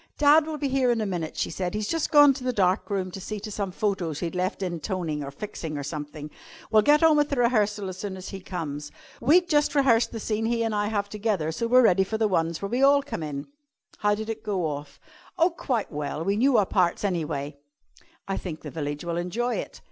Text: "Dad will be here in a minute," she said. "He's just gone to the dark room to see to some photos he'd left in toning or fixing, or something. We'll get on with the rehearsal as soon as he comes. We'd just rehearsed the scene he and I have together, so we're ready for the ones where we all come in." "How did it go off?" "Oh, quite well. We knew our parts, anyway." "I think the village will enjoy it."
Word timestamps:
"Dad 0.17 0.47
will 0.47 0.57
be 0.57 0.67
here 0.67 0.89
in 0.89 0.99
a 0.99 1.05
minute," 1.05 1.37
she 1.37 1.51
said. 1.51 1.75
"He's 1.75 1.87
just 1.87 2.09
gone 2.09 2.33
to 2.33 2.43
the 2.43 2.51
dark 2.51 2.89
room 2.89 3.11
to 3.11 3.21
see 3.21 3.39
to 3.41 3.51
some 3.51 3.71
photos 3.71 4.19
he'd 4.19 4.33
left 4.33 4.63
in 4.63 4.79
toning 4.79 5.23
or 5.23 5.29
fixing, 5.29 5.77
or 5.77 5.83
something. 5.83 6.31
We'll 6.71 6.81
get 6.81 7.03
on 7.03 7.15
with 7.17 7.29
the 7.29 7.35
rehearsal 7.35 7.87
as 7.87 7.99
soon 7.99 8.17
as 8.17 8.29
he 8.29 8.39
comes. 8.39 8.91
We'd 9.21 9.47
just 9.47 9.75
rehearsed 9.75 10.11
the 10.11 10.19
scene 10.19 10.47
he 10.47 10.63
and 10.63 10.73
I 10.73 10.87
have 10.87 11.07
together, 11.07 11.51
so 11.51 11.67
we're 11.67 11.83
ready 11.83 12.03
for 12.03 12.17
the 12.17 12.27
ones 12.27 12.63
where 12.63 12.69
we 12.69 12.81
all 12.81 13.03
come 13.03 13.21
in." 13.21 13.45
"How 13.99 14.15
did 14.15 14.27
it 14.27 14.41
go 14.43 14.65
off?" 14.65 14.99
"Oh, 15.37 15.51
quite 15.51 15.91
well. 15.91 16.23
We 16.25 16.35
knew 16.35 16.57
our 16.57 16.65
parts, 16.65 17.03
anyway." 17.03 17.57
"I 18.27 18.37
think 18.37 18.61
the 18.61 18.71
village 18.71 19.05
will 19.05 19.17
enjoy 19.17 19.57
it." 19.57 19.79